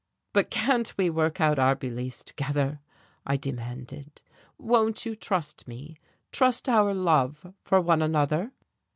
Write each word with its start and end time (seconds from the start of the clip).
"But 0.33 0.49
can't 0.49 0.91
we 0.97 1.11
work 1.11 1.39
out 1.39 1.59
our 1.59 1.75
beliefs 1.75 2.23
together?" 2.23 2.79
I 3.23 3.37
demanded. 3.37 4.23
"Won't 4.57 5.05
you 5.05 5.15
trust 5.15 5.67
me, 5.67 5.95
trust 6.31 6.67
our 6.67 6.91
love 6.95 7.53
for 7.63 7.79
one 7.79 8.01
another?" 8.01 8.51